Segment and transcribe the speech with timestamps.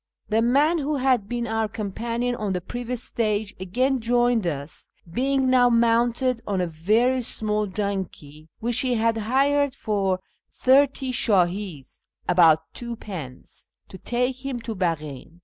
[0.29, 5.47] The man who had been our companion on the previous stage again joined us, being
[5.47, 10.19] now mounted on a very small donkey which he had hired for
[10.51, 15.39] thirty shdMs (about twopence) to take him to Baghin.